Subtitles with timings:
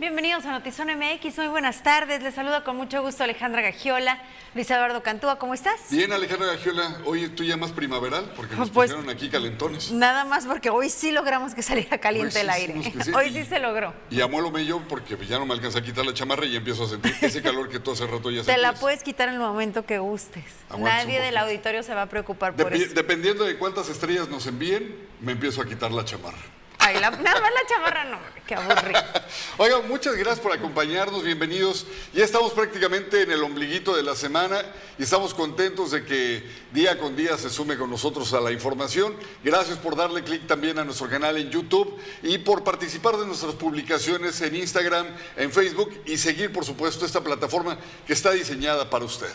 [0.00, 2.22] Bienvenidos a Notizón MX, muy buenas tardes.
[2.22, 4.18] Les saludo con mucho gusto Alejandra Gagiola,
[4.54, 5.74] Luis Eduardo Cantúa, ¿cómo estás?
[5.90, 9.92] Bien, Alejandra Gagiola, hoy tú ya más primaveral porque nos Pues, pusieron aquí calentones.
[9.92, 12.82] Nada más porque hoy sí logramos que saliera caliente el aire.
[12.82, 13.10] sí.
[13.14, 13.92] Hoy sí se logró.
[14.08, 16.88] Y amuelo yo porque ya no me alcanza a quitar la chamarra y empiezo a
[16.88, 18.80] sentir ese calor que tú hace rato ya Te la sentías.
[18.80, 20.44] puedes quitar en el momento que gustes.
[20.78, 22.94] Nadie del auditorio se va a preocupar por eso.
[22.94, 26.38] dependiendo de cuántas estrellas nos envíen, me empiezo a quitar la chamarra.
[26.80, 29.00] Ay, la- nada la chamarra no, qué aburrido.
[29.58, 31.86] Oigan, muchas gracias por acompañarnos, bienvenidos.
[32.14, 34.62] Ya estamos prácticamente en el ombliguito de la semana
[34.98, 39.14] y estamos contentos de que día con día se sume con nosotros a la información.
[39.44, 43.54] Gracias por darle clic también a nuestro canal en YouTube y por participar de nuestras
[43.54, 47.76] publicaciones en Instagram, en Facebook y seguir, por supuesto, esta plataforma
[48.06, 49.30] que está diseñada para usted.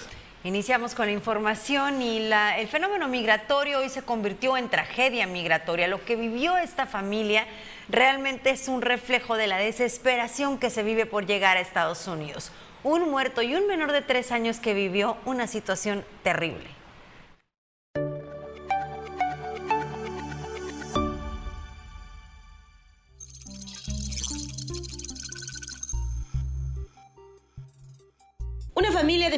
[0.45, 5.87] Iniciamos con la información y la- el fenómeno migratorio hoy se convirtió en tragedia migratoria.
[5.87, 7.47] Lo que vivió esta familia
[7.89, 12.51] realmente es un reflejo de la desesperación que se vive por llegar a Estados Unidos.
[12.83, 16.74] Un muerto y un menor de tres años que vivió una situación terrible.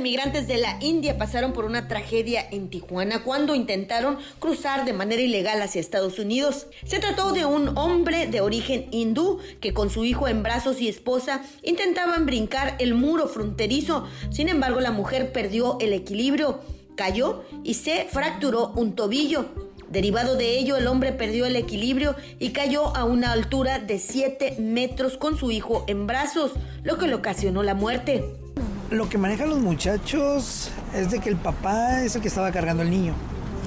[0.08, 5.22] Migrantes de la India pasaron por una tragedia en Tijuana cuando intentaron cruzar de manera
[5.22, 6.68] ilegal hacia Estados Unidos.
[6.86, 10.88] Se trató de un hombre de origen hindú que con su hijo en brazos y
[10.88, 14.08] esposa intentaban brincar el muro fronterizo.
[14.30, 16.62] Sin embargo, la mujer perdió el equilibrio,
[16.96, 19.50] cayó y se fracturó un tobillo.
[19.90, 24.56] Derivado de ello, el hombre perdió el equilibrio y cayó a una altura de 7
[24.60, 28.47] metros con su hijo en brazos, lo que le ocasionó la muerte.
[28.90, 32.84] Lo que manejan los muchachos es de que el papá es el que estaba cargando
[32.84, 33.14] al niño.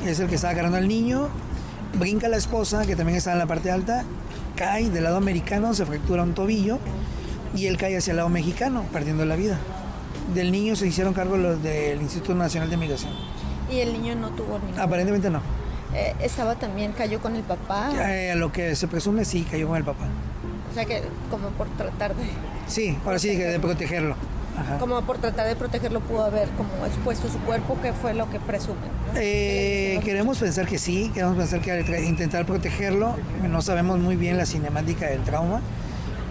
[0.06, 1.28] Es el que estaba cargando al niño,
[1.98, 4.04] brinca la esposa, que también estaba en la parte alta,
[4.56, 6.78] cae del lado americano, se fractura un tobillo
[7.54, 9.58] y él cae hacia el lado mexicano, perdiendo la vida.
[10.34, 13.12] Del niño se hicieron cargo los del Instituto Nacional de Migración.
[13.70, 14.80] Y el niño no tuvo ningún...
[14.80, 15.42] Aparentemente no.
[15.94, 17.90] Eh, estaba también, cayó con el papá.
[18.10, 20.06] Eh, a lo que se presume sí cayó con el papá.
[20.70, 22.24] O sea que como por tratar de...
[22.68, 24.16] Sí, ahora sí de protegerlo.
[24.60, 24.78] Ajá.
[24.78, 28.38] Como por tratar de protegerlo pudo haber como expuesto su cuerpo, que fue lo que
[28.38, 28.82] presumen.
[28.84, 29.18] ¿no?
[29.20, 33.16] Eh, queremos pensar que sí, queremos pensar que al intentar protegerlo,
[33.48, 35.60] no sabemos muy bien la cinemática del trauma,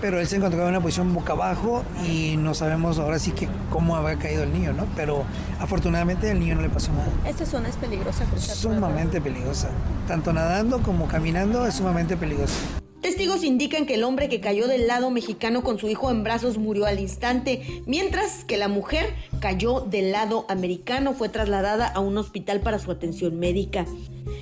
[0.02, 3.50] pero él se encontraba en una posición boca abajo y no sabemos ahora sí que
[3.70, 4.86] cómo habrá caído el niño, ¿no?
[4.96, 5.24] Pero
[5.60, 7.08] afortunadamente al niño no le pasó nada.
[7.28, 8.56] Esta zona es peligrosa cruzar.
[8.56, 9.70] Sumamente peligrosa,
[10.08, 12.79] tanto nadando como caminando es sumamente peligrosa.
[13.02, 16.58] Testigos indican que el hombre que cayó del lado mexicano con su hijo en brazos
[16.58, 22.18] murió al instante, mientras que la mujer cayó del lado americano, fue trasladada a un
[22.18, 23.86] hospital para su atención médica.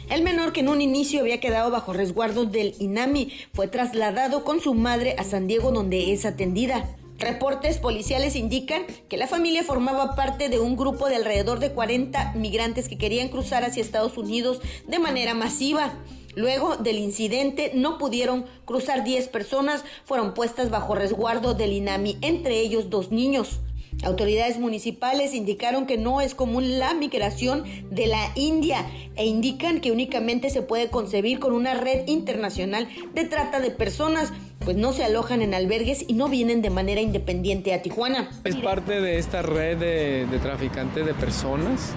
[0.10, 4.60] El menor que en un inicio había quedado bajo resguardo del INAMI fue trasladado con
[4.60, 6.84] su madre a San Diego donde es atendida.
[7.20, 12.34] Reportes policiales indican que la familia formaba parte de un grupo de alrededor de 40
[12.34, 15.94] migrantes que querían cruzar hacia Estados Unidos de manera masiva.
[16.38, 22.60] Luego del incidente no pudieron cruzar 10 personas, fueron puestas bajo resguardo del INAMI, entre
[22.60, 23.60] ellos dos niños.
[24.04, 29.92] Autoridades municipales indicaron que no es común la migración de la India e indican que
[29.92, 35.04] únicamente se puede concebir con una red internacional de trata de personas, pues no se
[35.04, 38.30] alojan en albergues y no vienen de manera independiente a Tijuana.
[38.44, 41.94] Es parte de esta red de, traficantes de personas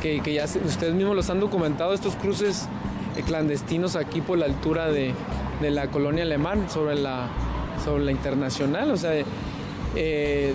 [0.00, 2.66] que, que ya ustedes mismos los han documentado, estos cruces
[3.20, 5.12] clandestinos aquí por la altura de,
[5.60, 7.28] de la colonia alemán sobre la,
[7.84, 8.90] sobre la internacional.
[8.90, 9.12] O sea,
[9.94, 10.54] eh,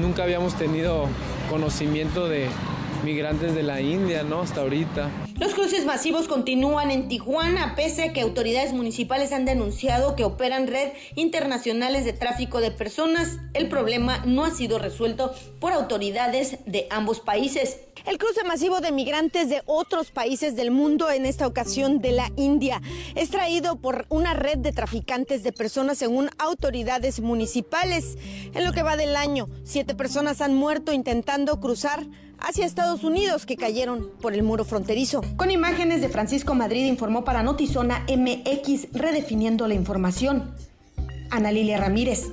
[0.00, 1.06] nunca habíamos tenido
[1.50, 2.46] conocimiento de
[3.04, 4.40] migrantes de la India, ¿no?
[4.40, 5.10] Hasta ahorita.
[5.40, 10.66] Los cruces masivos continúan en Tijuana, pese a que autoridades municipales han denunciado que operan
[10.66, 13.38] red internacionales de tráfico de personas.
[13.54, 17.78] El problema no ha sido resuelto por autoridades de ambos países.
[18.04, 22.32] El cruce masivo de migrantes de otros países del mundo, en esta ocasión de la
[22.34, 22.82] India,
[23.14, 28.18] es traído por una red de traficantes de personas según autoridades municipales.
[28.54, 32.04] En lo que va del año, siete personas han muerto intentando cruzar
[32.40, 35.22] hacia Estados Unidos que cayeron por el muro fronterizo.
[35.36, 40.54] Con imágenes de Francisco Madrid informó para Notizona MX redefiniendo la información.
[41.30, 42.24] Ana Lilia Ramírez.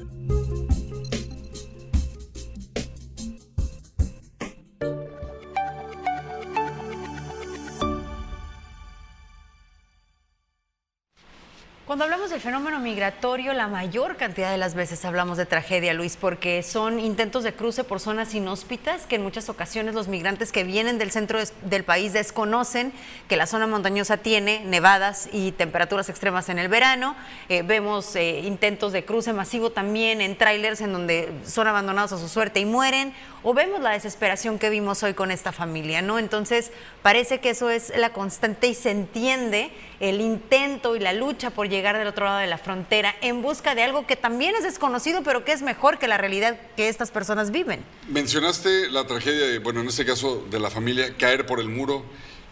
[11.95, 16.17] Cuando hablamos del fenómeno migratorio, la mayor cantidad de las veces hablamos de tragedia, Luis,
[16.17, 20.65] porque son intentos de cruce por zonas inhóspitas que en muchas ocasiones los migrantes que
[20.65, 22.91] vienen del centro del país desconocen
[23.29, 27.15] que la zona montañosa tiene nevadas y temperaturas extremas en el verano.
[27.47, 32.17] Eh, vemos eh, intentos de cruce masivo también en trailers en donde son abandonados a
[32.17, 33.13] su suerte y mueren.
[33.41, 36.17] O vemos la desesperación que vimos hoy con esta familia, ¿no?
[36.17, 36.71] Entonces,
[37.03, 41.69] parece que eso es la constante y se entiende el intento y la lucha por
[41.69, 45.21] llegar del otro lado de la frontera en busca de algo que también es desconocido,
[45.23, 47.85] pero que es mejor que la realidad que estas personas viven.
[48.07, 52.03] Mencionaste la tragedia, bueno, en este caso de la familia, caer por el muro,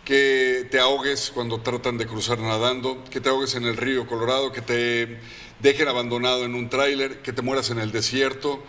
[0.05, 4.51] que te ahogues cuando tratan de cruzar nadando, que te ahogues en el río Colorado,
[4.51, 5.19] que te
[5.59, 8.61] dejen abandonado en un tráiler, que te mueras en el desierto.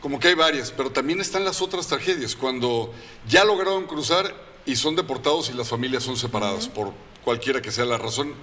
[0.00, 2.92] Como que hay varias, pero también están las otras tragedias, cuando
[3.28, 4.34] ya lograron cruzar
[4.66, 6.92] y son deportados y las familias son separadas por
[7.24, 8.34] cualquiera que sea la razón.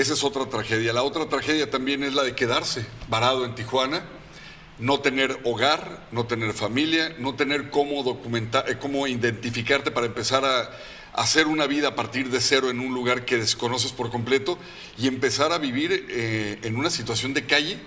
[0.00, 0.94] Esa es otra tragedia.
[0.94, 4.02] La otra tragedia también es la de quedarse varado en Tijuana,
[4.78, 10.42] no tener hogar, no tener familia, no tener cómo documentar, eh, cómo identificarte para empezar
[10.42, 10.70] a
[11.12, 14.56] hacer una vida a partir de cero en un lugar que desconoces por completo
[14.96, 17.78] y empezar a vivir eh, en una situación de calle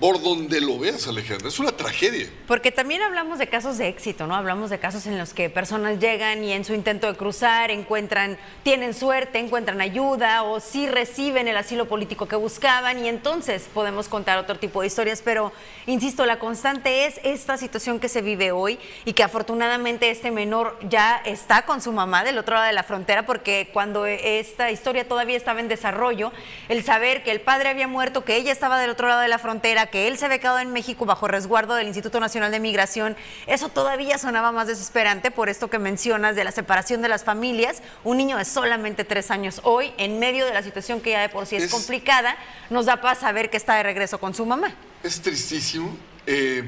[0.00, 1.48] por donde lo veas, Alejandra.
[1.48, 2.26] Es una tragedia.
[2.46, 4.34] Porque también hablamos de casos de éxito, ¿no?
[4.34, 8.38] Hablamos de casos en los que personas llegan y en su intento de cruzar encuentran,
[8.62, 14.08] tienen suerte, encuentran ayuda o sí reciben el asilo político que buscaban y entonces podemos
[14.08, 15.20] contar otro tipo de historias.
[15.22, 15.52] Pero,
[15.84, 20.78] insisto, la constante es esta situación que se vive hoy y que afortunadamente este menor
[20.88, 25.06] ya está con su mamá del otro lado de la frontera porque cuando esta historia
[25.06, 26.32] todavía estaba en desarrollo,
[26.70, 29.38] el saber que el padre había muerto, que ella estaba del otro lado de la
[29.38, 33.16] frontera, que él se había quedado en México bajo resguardo del Instituto Nacional de Migración,
[33.46, 37.82] eso todavía sonaba más desesperante por esto que mencionas de la separación de las familias.
[38.04, 41.28] Un niño de solamente tres años hoy, en medio de la situación que ya de
[41.28, 42.36] por sí es, complicada,
[42.70, 44.74] nos da paz saber que está de regreso con su mamá.
[45.02, 45.96] Es tristísimo.
[46.26, 46.64] Eh,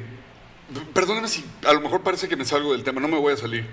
[0.95, 3.37] perdóname si a lo mejor parece que me salgo del tema, no me voy a
[3.37, 3.67] salir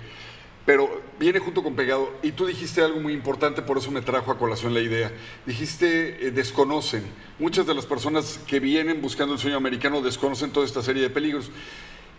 [0.70, 2.12] pero viene junto con pegado.
[2.22, 5.10] Y tú dijiste algo muy importante, por eso me trajo a colación la idea.
[5.44, 7.02] Dijiste, eh, desconocen.
[7.40, 11.10] Muchas de las personas que vienen buscando el sueño americano desconocen toda esta serie de
[11.10, 11.50] peligros.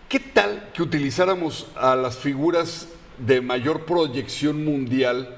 [0.10, 2.90] ¿Qué tal que utilizáramos a las figuras
[3.20, 5.38] de mayor proyección mundial,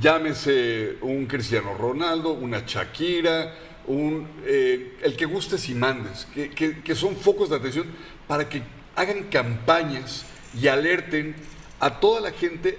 [0.00, 3.52] llámese un Cristiano Ronaldo, una Shakira,
[3.88, 6.50] un, eh, el que gustes y mandes, que,
[6.84, 7.88] que son focos de atención
[8.28, 8.62] para que
[8.94, 10.24] hagan campañas
[10.56, 11.34] y alerten
[11.80, 12.78] a toda la gente,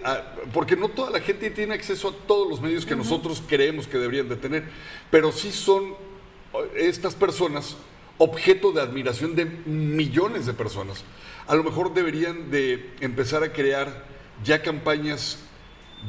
[0.54, 3.98] porque no toda la gente tiene acceso a todos los medios que nosotros creemos que
[3.98, 4.64] deberían de tener,
[5.12, 5.94] pero sí son
[6.76, 7.76] estas personas
[8.18, 11.04] objeto de admiración de millones de personas.
[11.48, 14.06] A lo mejor deberían de empezar a crear
[14.44, 15.40] ya campañas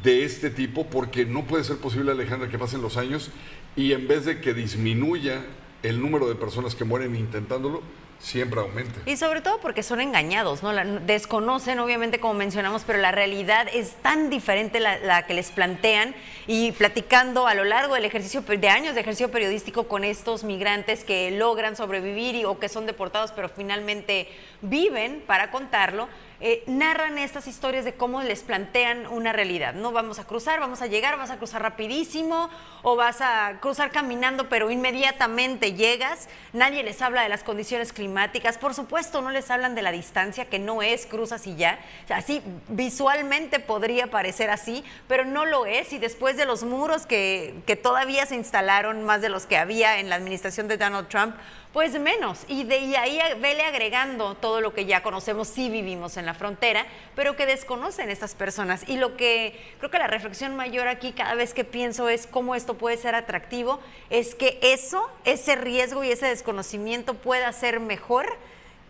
[0.03, 3.31] de este tipo, porque no puede ser posible, Alejandra, que pasen los años
[3.77, 5.45] y en vez de que disminuya
[5.83, 7.83] el número de personas que mueren intentándolo,
[8.19, 9.01] siempre aumenta.
[9.07, 10.73] Y sobre todo porque son engañados, ¿no?
[11.01, 16.15] desconocen, obviamente, como mencionamos, pero la realidad es tan diferente la, la, que les plantean.
[16.47, 21.05] Y platicando a lo largo del ejercicio de años de ejercicio periodístico con estos migrantes
[21.05, 24.29] que logran sobrevivir y, o que son deportados, pero finalmente
[24.63, 26.09] viven para contarlo,
[26.41, 29.73] eh, narran estas historias de cómo les plantean una realidad.
[29.73, 32.51] No vamos a cruzar, vamos a llegar, vas a cruzar rapidísimo
[32.83, 36.29] o vas a cruzar caminando, pero inmediatamente llegas.
[36.53, 38.59] Nadie les habla de las condiciones climáticas.
[38.59, 41.79] Por supuesto, no les hablan de la distancia, que no es cruzas y ya.
[42.11, 45.93] así visualmente podría parecer así, pero no lo es.
[45.93, 49.99] Y después de los muros que, que todavía se instalaron, más de los que había
[49.99, 51.35] en la administración de Donald Trump,
[51.77, 52.47] pues menos.
[52.49, 56.87] Y de ahí vele agregando todo lo que ya conocemos, sí vivimos en la frontera,
[57.15, 58.89] pero que desconocen estas personas.
[58.89, 62.55] Y lo que creo que la reflexión mayor aquí cada vez que pienso es cómo
[62.55, 63.79] esto puede ser atractivo,
[64.09, 68.25] es que eso, ese riesgo y ese desconocimiento pueda ser mejor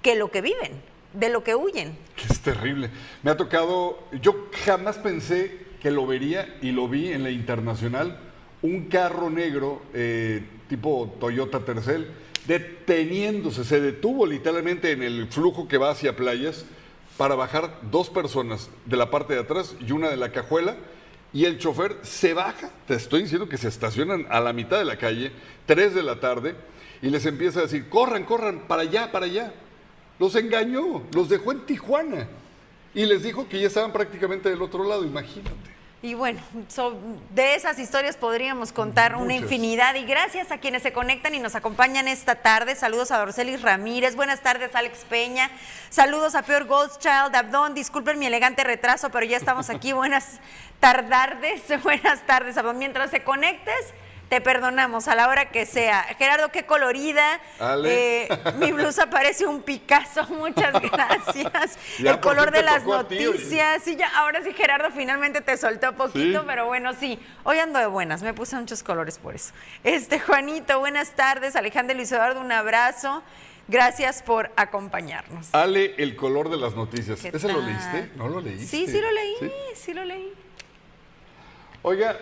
[0.00, 0.80] que lo que viven,
[1.12, 1.98] de lo que huyen.
[2.30, 2.90] Es terrible.
[3.24, 8.20] Me ha tocado, yo jamás pensé que lo vería y lo vi en la internacional,
[8.62, 12.12] un carro negro eh, tipo Toyota Tercel
[12.46, 16.64] deteniéndose, se detuvo literalmente en el flujo que va hacia playas
[17.16, 20.76] para bajar dos personas de la parte de atrás y una de la cajuela
[21.32, 24.84] y el chofer se baja, te estoy diciendo que se estacionan a la mitad de
[24.84, 25.32] la calle,
[25.66, 26.54] tres de la tarde,
[27.02, 29.52] y les empieza a decir, corran, corran, para allá, para allá.
[30.18, 32.26] Los engañó, los dejó en Tijuana
[32.94, 35.75] y les dijo que ya estaban prácticamente del otro lado, imagínate.
[36.06, 36.38] Y bueno,
[37.34, 39.96] de esas historias podríamos contar una infinidad.
[39.96, 42.76] Y gracias a quienes se conectan y nos acompañan esta tarde.
[42.76, 44.14] Saludos a Dorcelis Ramírez.
[44.14, 45.50] Buenas tardes, Alex Peña.
[45.90, 47.74] Saludos a Peor Goldchild, Abdón.
[47.74, 49.92] Disculpen mi elegante retraso, pero ya estamos aquí.
[49.94, 50.38] Buenas
[50.78, 51.62] tardes.
[51.82, 52.78] Buenas tardes, Abdón.
[52.78, 53.92] Mientras se conectes,
[54.28, 56.02] Te perdonamos a la hora que sea.
[56.18, 57.40] Gerardo, qué colorida.
[57.84, 58.28] Eh,
[58.58, 60.24] mi blusa parece un Picasso.
[60.30, 61.78] Muchas gracias.
[61.98, 63.84] El color de las noticias.
[63.84, 67.20] Sí, ya, ahora sí, Gerardo, finalmente te soltó poquito, pero bueno, sí.
[67.44, 68.22] Hoy ando de buenas.
[68.22, 69.52] Me puse muchos colores por eso.
[69.84, 71.54] Este, Juanito, buenas tardes.
[71.54, 73.22] Alejandro Luis Eduardo, un abrazo.
[73.68, 75.54] Gracias por acompañarnos.
[75.54, 77.24] Ale, el color de las noticias.
[77.24, 78.10] ¿Ese lo leíste?
[78.16, 78.66] ¿No lo leíste?
[78.66, 79.34] Sí, sí lo leí,
[79.74, 80.32] sí lo leí.
[81.82, 82.16] Oiga,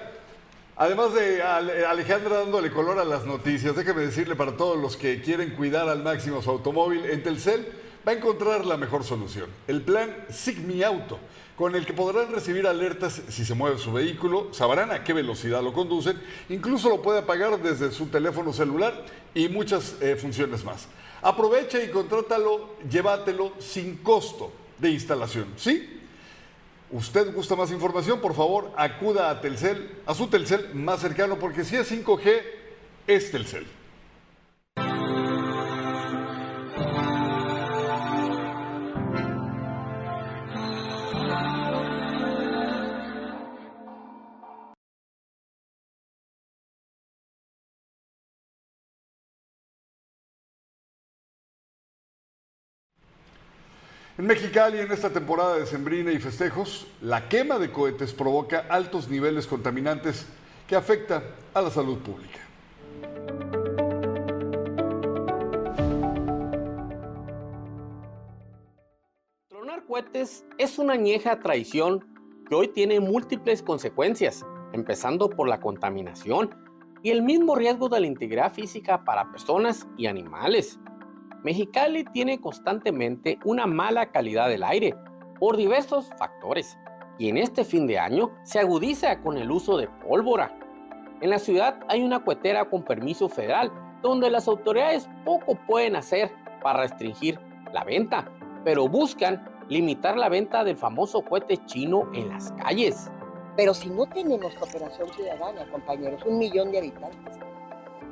[0.76, 5.50] Además de Alejandra dándole color a las noticias, déjeme decirle para todos los que quieren
[5.50, 7.64] cuidar al máximo su automóvil, en Telcel
[8.06, 11.20] va a encontrar la mejor solución, el plan Sigmi Auto,
[11.54, 15.62] con el que podrán recibir alertas si se mueve su vehículo, sabrán a qué velocidad
[15.62, 20.88] lo conducen, incluso lo puede apagar desde su teléfono celular y muchas eh, funciones más.
[21.22, 25.93] Aprovecha y contrátalo, llévatelo sin costo de instalación, ¿sí?
[26.90, 31.64] Usted gusta más información, por favor, acuda a Telcel, a su Telcel más cercano, porque
[31.64, 32.42] si es 5G,
[33.06, 33.66] es Telcel.
[54.16, 59.08] En Mexicali, en esta temporada de sembrina y festejos, la quema de cohetes provoca altos
[59.08, 60.24] niveles contaminantes
[60.68, 61.20] que afecta
[61.52, 62.38] a la salud pública.
[69.48, 72.06] Tronar cohetes es una añeja tradición
[72.48, 76.54] que hoy tiene múltiples consecuencias, empezando por la contaminación
[77.02, 80.78] y el mismo riesgo de la integridad física para personas y animales.
[81.44, 84.94] Mexicali tiene constantemente una mala calidad del aire
[85.38, 86.78] por diversos factores
[87.18, 90.58] y en este fin de año se agudiza con el uso de pólvora.
[91.20, 93.70] En la ciudad hay una cuetera con permiso federal
[94.00, 96.32] donde las autoridades poco pueden hacer
[96.62, 97.38] para restringir
[97.74, 98.26] la venta,
[98.64, 103.10] pero buscan limitar la venta del famoso cohete chino en las calles.
[103.54, 107.38] Pero si no tenemos cooperación ciudadana, compañeros, un millón de habitantes,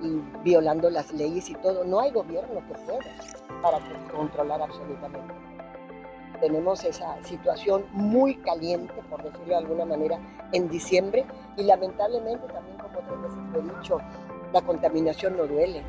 [0.02, 1.85] y violando las leyes y todo.
[1.85, 2.99] No hay gobierno que pueda
[3.62, 3.78] para
[4.11, 5.35] controlar absolutamente.
[6.40, 10.18] Tenemos esa situación muy caliente, por decirlo de alguna manera,
[10.50, 11.25] en diciembre
[11.56, 13.99] y lamentablemente también, como otras veces he dicho,
[14.52, 15.85] la contaminación no duele.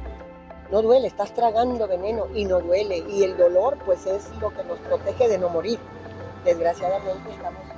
[0.71, 2.97] No duele, estás tragando veneno y no duele.
[3.09, 5.79] Y el dolor pues es lo que nos protege de no morir.
[6.45, 7.72] Desgraciadamente estamos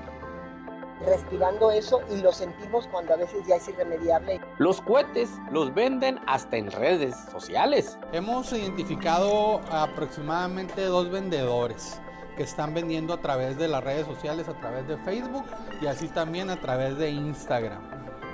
[1.06, 4.40] respirando eso y lo sentimos cuando a veces ya es irremediable.
[4.58, 7.98] Los cohetes los venden hasta en redes sociales.
[8.12, 12.00] Hemos identificado aproximadamente dos vendedores
[12.38, 15.46] que están vendiendo a través de las redes sociales, a través de Facebook
[15.82, 17.82] y así también a través de Instagram.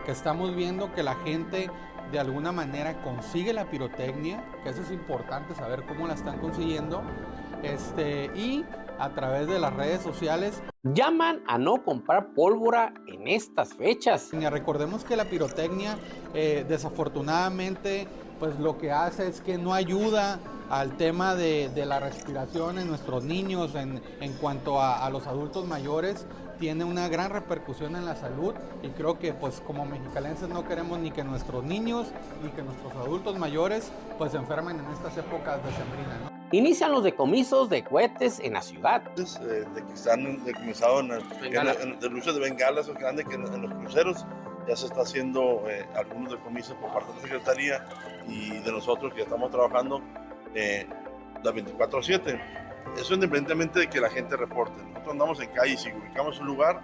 [0.05, 1.69] Que estamos viendo que la gente
[2.11, 7.01] de alguna manera consigue la pirotecnia, que eso es importante saber cómo la están consiguiendo,
[7.63, 8.65] este, y
[9.01, 10.61] a través de las redes sociales.
[10.83, 14.29] Llaman a no comprar pólvora en estas fechas.
[14.31, 15.97] Recordemos que la pirotecnia
[16.33, 18.07] eh, desafortunadamente
[18.41, 20.39] pues lo que hace es que no ayuda
[20.71, 24.01] al tema de, la respiración en nuestros niños, en,
[24.41, 26.25] cuanto a, los adultos mayores,
[26.57, 30.97] tiene una gran repercusión en la salud y creo que pues como mexicalenses no queremos
[30.97, 32.07] ni que nuestros niños
[32.43, 36.30] ni que nuestros adultos mayores pues se enfermen en estas épocas de sembrina.
[36.51, 39.03] Inician los decomisos de cohetes en la ciudad.
[39.17, 43.61] Eh, de que están decomisados en, el, de luces de bengalas o grandes que en,
[43.61, 44.25] los cruceros
[44.67, 47.85] ya se está haciendo eh, algunos decomisos por parte de la Secretaría
[48.27, 50.01] y de nosotros que estamos trabajando
[50.53, 50.85] eh,
[51.41, 52.41] las 24/7.
[52.97, 54.81] Eso independientemente de que la gente reporte.
[54.83, 56.81] Nosotros andamos en calle y si ubicamos un lugar,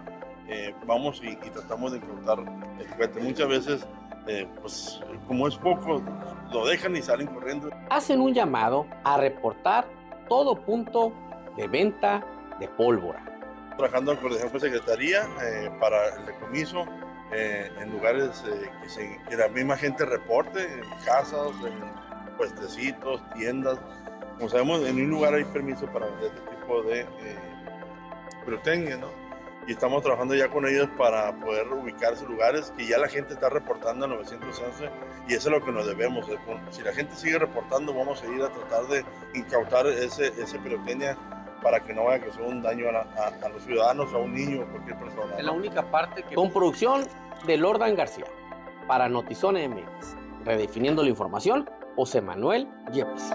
[0.48, 2.40] eh, vamos y, y, tratamos de encontrar
[2.80, 3.20] el cohete.
[3.20, 3.88] Muchas veces
[4.28, 6.02] eh, pues como es poco,
[6.52, 7.70] lo dejan y salen corriendo.
[7.90, 9.88] Hacen un llamado a reportar
[10.28, 11.14] todo punto
[11.56, 12.26] de venta
[12.60, 13.24] de pólvora.
[13.78, 16.86] Trabajando en coordinación con Secretaría eh, para el decomiso
[17.32, 18.44] eh, en lugares
[19.30, 23.80] que, la misma gente reporte, en casas, en puestecitos, tiendas.
[24.38, 27.06] Como sabemos, en un lugar hay permiso para vender este tipo de
[28.46, 29.17] pirotecnia, ¿no?
[29.68, 33.34] Y estamos trabajando ya con ellos para poder ubicar esos lugares que ya la gente
[33.34, 34.90] está reportando a 911
[35.28, 36.26] y eso es lo que nos debemos.
[36.72, 39.06] Si la gente sigue reportando, vamos a ir a tratar de
[39.36, 41.18] incautar ese, ese pirotecnia
[41.62, 44.72] para que no vaya a causar un daño a, los ciudadanos, a un niño o
[44.72, 45.36] cualquier persona.
[45.38, 46.36] Es la única parte que...
[46.36, 47.06] Con producción
[47.46, 48.26] de Lordan García
[48.88, 50.16] para Notizone MX.
[50.46, 53.34] Redefiniendo la información, José Manuel Yepes.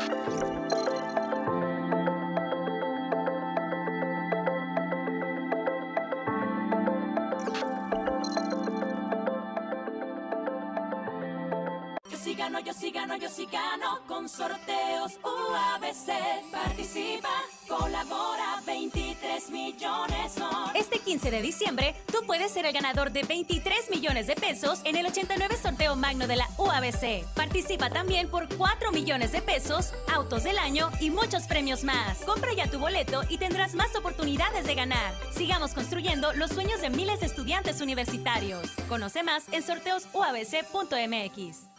[13.18, 16.50] Yo sí gano con sorteos UABC.
[16.50, 17.28] Participa,
[17.68, 20.74] colabora, 23 millones son.
[20.74, 24.96] Este 15 de diciembre, tú puedes ser el ganador de 23 millones de pesos en
[24.96, 27.26] el 89 sorteo magno de la UABC.
[27.34, 32.18] Participa también por 4 millones de pesos, autos del año y muchos premios más.
[32.18, 35.14] Compra ya tu boleto y tendrás más oportunidades de ganar.
[35.34, 38.70] Sigamos construyendo los sueños de miles de estudiantes universitarios.
[38.88, 41.71] Conoce más en sorteosuabc.mx.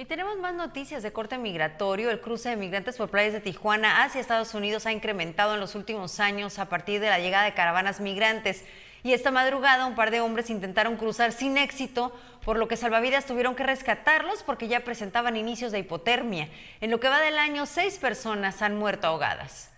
[0.00, 2.10] Y tenemos más noticias de corte migratorio.
[2.10, 5.74] El cruce de migrantes por playas de Tijuana hacia Estados Unidos ha incrementado en los
[5.74, 8.64] últimos años a partir de la llegada de caravanas migrantes.
[9.02, 13.26] Y esta madrugada un par de hombres intentaron cruzar sin éxito, por lo que salvavidas
[13.26, 16.48] tuvieron que rescatarlos porque ya presentaban inicios de hipotermia.
[16.80, 19.72] En lo que va del año, seis personas han muerto ahogadas.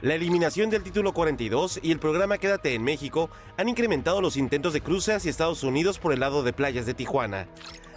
[0.00, 4.72] La eliminación del título 42 y el programa Quédate en México han incrementado los intentos
[4.72, 7.48] de cruce hacia Estados Unidos por el lado de playas de Tijuana.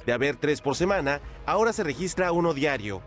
[0.07, 3.03] De haber tres por semana, ahora se registra uno diario.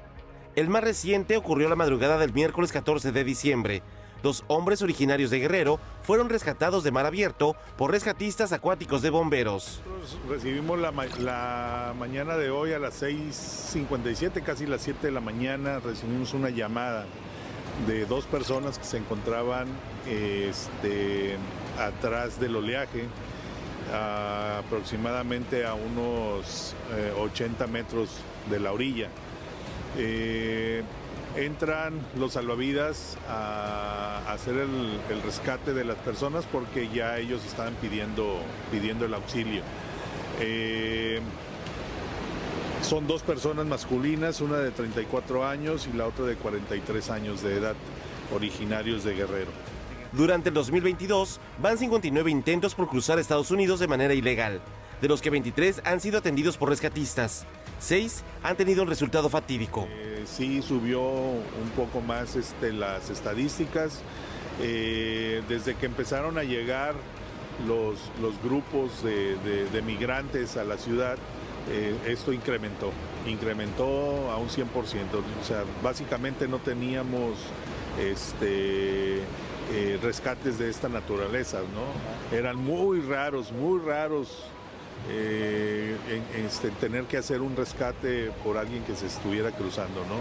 [0.55, 3.83] El más reciente ocurrió la madrugada del miércoles 14 de diciembre.
[4.23, 9.83] Dos hombres originarios de Guerrero fueron rescatados de mar abierto por rescatistas acuáticos de bomberos.
[10.29, 15.81] Recibimos la, la mañana de hoy a las 6.57, casi las 7 de la mañana,
[15.81, 17.07] recibimos una llamada
[17.87, 19.69] de dos personas que se encontraban
[20.09, 21.37] este,
[21.79, 23.05] atrás del oleaje,
[24.59, 28.09] aproximadamente a unos eh, 80 metros
[28.51, 29.09] de la orilla.
[29.97, 30.83] Eh,
[31.37, 37.75] entran los salvavidas a, hacer el, el rescate de las personas porque ya ellos estaban
[37.75, 38.39] pidiendo,
[38.71, 39.63] pidiendo el auxilio.
[40.41, 41.21] Eh,
[42.85, 47.57] son dos personas masculinas, una de 34 años y la otra de 43 años de
[47.57, 47.75] edad,
[48.35, 49.51] originarios de Guerrero.
[50.13, 54.61] Durante el 2022 van 59 intentos por cruzar Estados Unidos de manera ilegal,
[55.01, 57.47] de los que 23 han sido atendidos por rescatistas.
[57.81, 59.89] Seis han tenido un resultado fatídico.
[59.91, 64.01] Eh, sí subió un poco más este, las estadísticas.
[64.61, 66.95] Eh, desde que empezaron a llegar
[67.67, 71.17] los, los grupos de, de- de migrantes a la ciudad,
[71.71, 72.93] eh, esto incrementó,
[73.27, 74.67] incrementó a un 100%.
[75.41, 77.39] O sea, básicamente no teníamos
[78.01, 79.19] este,
[79.73, 82.37] eh, rescates de esta naturaleza, ¿no?
[82.37, 84.45] Eran muy raros, muy raros
[85.11, 85.97] eh,
[86.47, 90.17] este, tener que hacer un rescate por alguien que se estuviera cruzando, ¿no?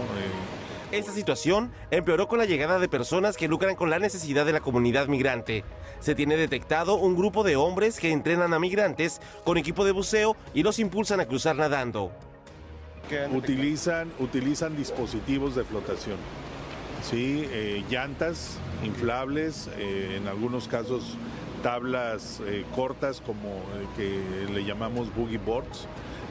[0.94, 4.60] Esta situación empeoró con la llegada de personas que lucran con la necesidad de la
[4.60, 5.64] comunidad migrante.
[5.98, 10.36] Se tiene detectado un grupo de hombres que entrenan a migrantes con equipo de buceo
[10.54, 12.12] y los impulsan a cruzar nadando.
[13.32, 16.16] utilizan, utilizan dispositivos de flotación,
[17.02, 17.44] ¿sí?
[17.50, 21.16] Eh, llantas inflables, eh, en algunos casos
[21.64, 25.88] tablas eh, cortas como eh, que le llamamos boogie boards,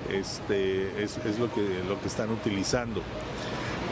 [0.09, 3.01] este, es, es lo, que, lo que están utilizando.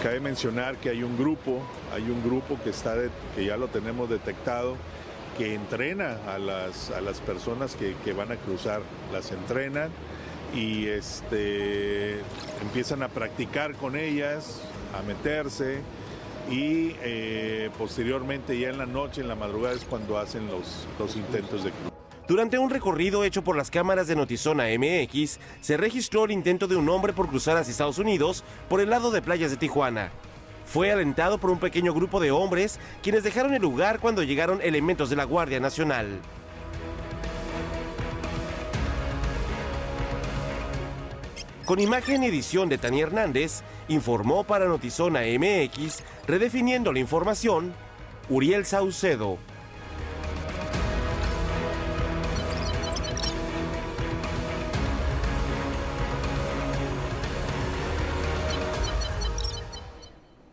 [0.01, 1.61] Cabe mencionar que hay un grupo,
[1.93, 2.95] hay un grupo que, está
[3.35, 4.75] que ya lo tenemos detectado,
[5.37, 8.81] que entrena a las, a las personas que, que van a cruzar,
[9.13, 9.91] las entrenan
[10.55, 12.19] y este,
[12.61, 14.61] empiezan a practicar con ellas,
[14.97, 15.81] a meterse
[16.49, 21.15] y eh, posteriormente ya en la noche, en la madrugada es cuando hacen los, los
[21.15, 21.90] intentos de cruz.
[22.31, 26.77] Durante un recorrido hecho por las cámaras de Notizona MX, se registró el intento de
[26.77, 30.11] un hombre por cruzar hacia Estados Unidos por el lado de playas de Tijuana.
[30.65, 35.09] Fue alentado por un pequeño grupo de hombres quienes dejaron el lugar cuando llegaron elementos
[35.09, 36.21] de la Guardia Nacional.
[41.65, 47.73] Con imagen y edición de Tania Hernández, informó para Notizona MX, redefiniendo la información,
[48.29, 49.37] Uriel Saucedo.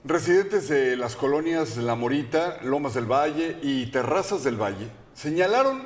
[0.09, 5.83] Residentes de las colonias La Morita, Lomas del Valle y Terrazas del Valle señalaron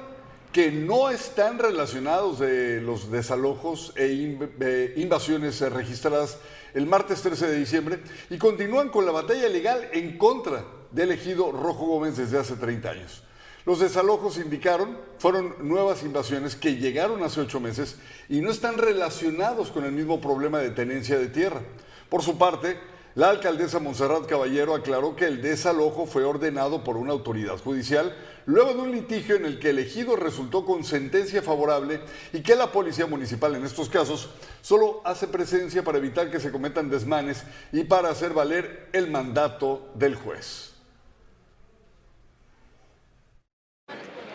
[0.53, 6.39] que no están relacionados de los desalojos e eh, invasiones registradas
[6.73, 7.99] el martes 13 de diciembre
[8.31, 12.91] y continúan con la batalla legal en contra del ejido Rojo Gómez desde hace 30
[12.91, 13.25] años.
[13.67, 17.97] Los desalojos indicaron fueron nuevas invasiones que llegaron hace ocho meses
[18.29, 21.63] y no están relacionados con el mismo problema de tenencia de tierra.
[22.09, 27.13] Por su parte, la alcaldesa Monserrat Caballero aclaró que el desalojo fue ordenado por una
[27.13, 32.01] autoridad judicial luego de un litigio en el que el ejido resultó con sentencia favorable
[32.33, 34.31] y que la policía municipal en estos casos
[34.63, 39.91] solo hace presencia para evitar que se cometan desmanes y para hacer valer el mandato
[39.95, 40.73] del juez.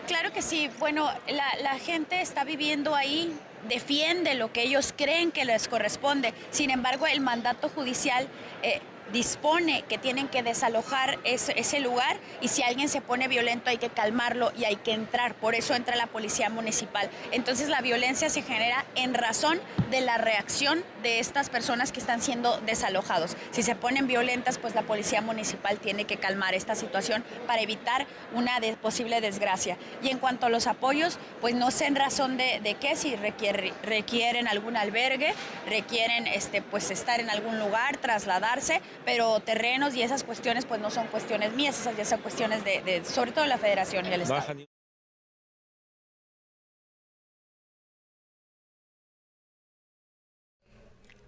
[0.06, 0.70] Claro que sí.
[0.78, 3.36] Bueno, la, la gente está viviendo ahí,
[3.68, 6.34] defiende lo que ellos creen que les corresponde.
[6.50, 8.28] Sin embargo, el mandato judicial
[8.62, 8.80] eh,
[9.12, 13.78] dispone que tienen que desalojar ese, ese, lugar y si alguien se pone violento hay
[13.78, 15.34] que calmarlo y hay que entrar.
[15.34, 17.08] Por eso entra la policía municipal.
[17.32, 22.20] Entonces la violencia se genera en razón de la reacción de estas personas que están
[22.20, 23.36] siendo desalojados.
[23.50, 28.06] Si se ponen violentas, pues la policía municipal tiene que calmar esta situación para evitar
[28.34, 29.76] una de, posible desgracia.
[30.02, 33.16] Y en cuanto a los apoyos, pues no sé en razón de, de qué, si
[33.16, 35.34] requiere, requieren algún albergue,
[35.68, 40.90] requieren este, pues estar en algún lugar, trasladarse, pero terrenos y esas cuestiones pues no
[40.90, 44.22] son cuestiones mías, esas ya son cuestiones de, de sobre todo la federación y el
[44.22, 44.77] Estado.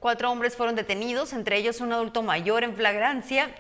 [0.01, 3.51] Cuatro hombres fueron detenidos, entre ellos un adulto mayor en flagrancia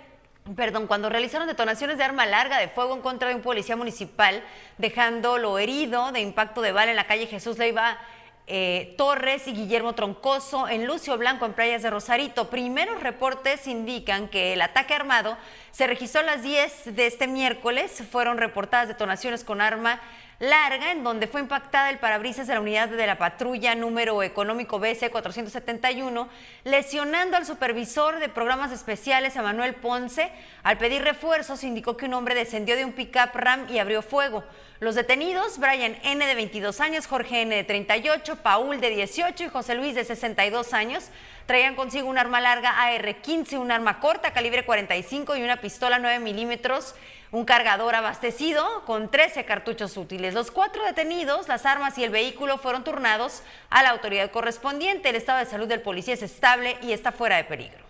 [0.56, 4.42] perdón, cuando realizaron detonaciones de arma larga de fuego en contra de un policía municipal,
[4.78, 7.98] dejándolo herido de impacto de bala en la calle Jesús Leiva
[8.46, 12.50] eh, Torres y Guillermo Troncoso en Lucio Blanco en Playas de Rosarito.
[12.50, 15.36] Primeros reportes indican que el ataque armado
[15.70, 18.02] se registró a las 10 de este miércoles.
[18.10, 20.00] Fueron reportadas detonaciones con arma
[20.40, 24.78] larga, en donde fue impactada el parabrisas de la unidad de la patrulla número económico
[24.78, 26.28] BC 471,
[26.64, 30.32] lesionando al supervisor de programas especiales, a Manuel Ponce.
[30.62, 34.42] Al pedir refuerzos, indicó que un hombre descendió de un pickup Ram y abrió fuego.
[34.80, 36.26] Los detenidos, Brian N.
[36.26, 37.54] de 22 años, Jorge N.
[37.54, 41.10] de 38, Paul de 18 y José Luis de 62 años,
[41.44, 46.20] traían consigo un arma larga AR-15, un arma corta calibre 45 y una pistola 9
[46.20, 46.94] milímetros
[47.32, 50.34] un cargador abastecido con 13 cartuchos útiles.
[50.34, 55.10] Los cuatro detenidos, las armas y el vehículo fueron turnados a la autoridad correspondiente.
[55.10, 57.89] El estado de salud del policía es estable y está fuera de peligro.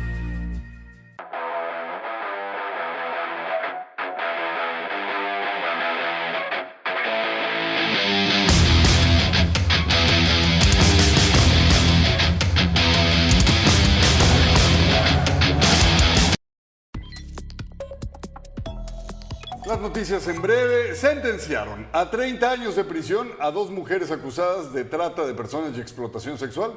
[19.81, 20.95] Noticias en breve.
[20.95, 25.81] Sentenciaron a 30 años de prisión a dos mujeres acusadas de trata de personas y
[25.81, 26.73] explotación sexual.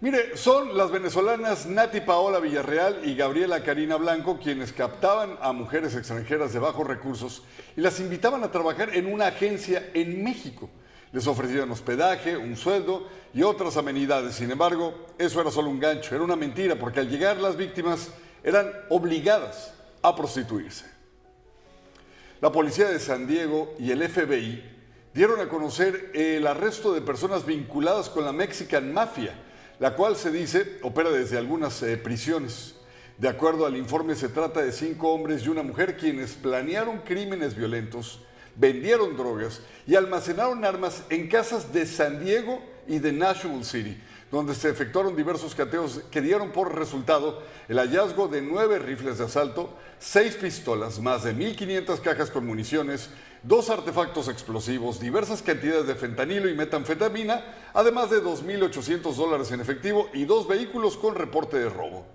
[0.00, 5.94] Mire, son las venezolanas Nati Paola Villarreal y Gabriela Karina Blanco quienes captaban a mujeres
[5.94, 7.42] extranjeras de bajos recursos
[7.76, 10.70] y las invitaban a trabajar en una agencia en México.
[11.12, 14.36] Les ofrecían hospedaje, un sueldo y otras amenidades.
[14.36, 18.10] Sin embargo, eso era solo un gancho, era una mentira, porque al llegar las víctimas
[18.42, 20.91] eran obligadas a prostituirse.
[22.42, 24.64] La policía de San Diego y el FBI
[25.14, 29.32] dieron a conocer el arresto de personas vinculadas con la Mexican Mafia,
[29.78, 32.74] la cual se dice opera desde algunas eh, prisiones.
[33.16, 37.54] De acuerdo al informe, se trata de cinco hombres y una mujer quienes planearon crímenes
[37.54, 38.18] violentos,
[38.56, 43.96] vendieron drogas y almacenaron armas en casas de San Diego y de Nashville City,
[44.32, 49.26] donde se efectuaron diversos cateos que dieron por resultado el hallazgo de nueve rifles de
[49.26, 53.10] asalto, seis pistolas, más de 1.500 cajas con municiones,
[53.42, 60.08] dos artefactos explosivos, diversas cantidades de fentanilo y metanfetamina, además de 2.800 dólares en efectivo
[60.14, 62.06] y dos vehículos con reporte de robo.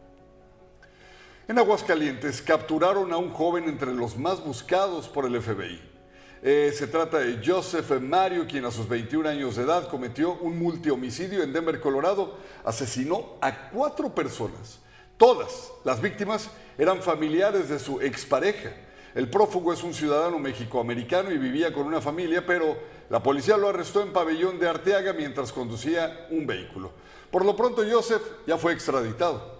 [1.48, 5.97] En Aguascalientes capturaron a un joven entre los más buscados por el FBI.
[6.44, 10.60] Eh, se trata de Joseph Mario, quien a sus 21 años de edad cometió un
[10.60, 12.38] multihomicidio en Denver, Colorado.
[12.64, 14.80] Asesinó a cuatro personas.
[15.18, 18.72] Todas las víctimas eran familiares de su expareja.
[19.16, 22.78] El prófugo es un ciudadano mexicoamericano y vivía con una familia, pero
[23.10, 26.92] la policía lo arrestó en pabellón de Arteaga mientras conducía un vehículo.
[27.32, 29.57] Por lo pronto, Joseph ya fue extraditado.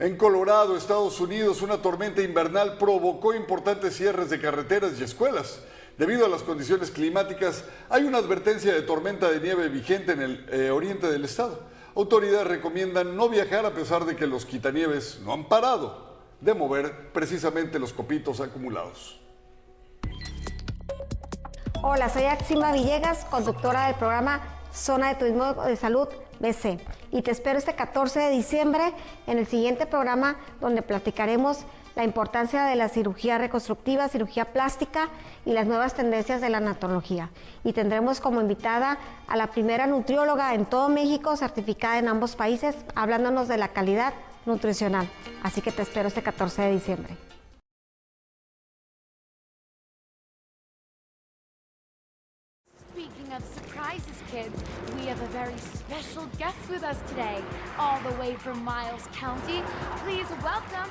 [0.00, 5.60] En Colorado, Estados Unidos, una tormenta invernal provocó importantes cierres de carreteras y escuelas.
[5.98, 10.48] Debido a las condiciones climáticas, hay una advertencia de tormenta de nieve vigente en el
[10.50, 11.60] eh, oriente del estado.
[11.94, 17.12] autoridades recomiendan no viajar a pesar de que los quitanieves no han parado de mover
[17.12, 19.20] precisamente los copitos acumulados.
[21.82, 24.40] Hola, soy Axima Villegas, conductora del programa
[24.72, 26.08] Zona de Turismo de Salud
[26.38, 26.78] BC.
[27.12, 28.92] Y te espero este 14 de diciembre
[29.26, 31.64] en el siguiente programa donde platicaremos
[31.96, 35.08] la importancia de la cirugía reconstructiva, cirugía plástica
[35.44, 37.30] y las nuevas tendencias de la anatología.
[37.64, 42.76] Y tendremos como invitada a la primera nutrióloga en todo México certificada en ambos países,
[42.94, 44.14] hablándonos de la calidad
[44.46, 45.08] nutricional.
[45.42, 47.16] Así que te espero este 14 de diciembre.
[54.42, 54.62] Kids,
[54.96, 57.42] we have a very special guest with us today,
[57.78, 59.62] all the way from Miles County.
[60.04, 60.90] Please welcome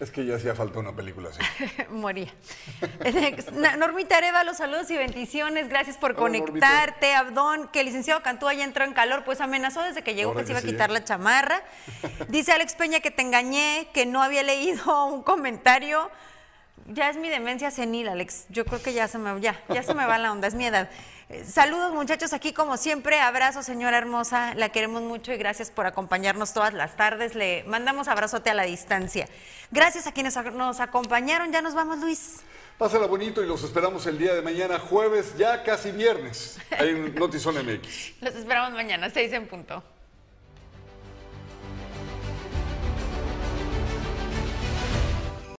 [0.00, 1.40] Es que ya hacía falta una película así.
[1.90, 2.32] Moría.
[3.78, 5.68] Normita Arevalo, saludos y bendiciones.
[5.68, 7.14] Gracias por Hola, conectarte.
[7.14, 10.42] Abdón, que el licenciado Cantúa ya entró en calor, pues amenazó desde que llegó Ahora
[10.42, 11.62] que se iba a quitar la chamarra.
[12.28, 16.10] Dice Alex Peña que te engañé, que no había leído un comentario.
[16.86, 18.46] Ya es mi demencia senil, Alex.
[18.50, 20.64] Yo creo que ya se me, ya, ya se me va la onda, es mi
[20.64, 20.88] edad.
[21.44, 26.54] Saludos muchachos aquí como siempre, abrazo señora hermosa, la queremos mucho y gracias por acompañarnos
[26.54, 29.28] todas las tardes, le mandamos abrazote a la distancia.
[29.70, 32.36] Gracias a quienes nos acompañaron, ya nos vamos Luis.
[32.78, 37.56] Pásala bonito y los esperamos el día de mañana, jueves, ya casi viernes, en Notizón
[37.56, 38.22] MX.
[38.22, 39.82] Los esperamos mañana, seis en punto.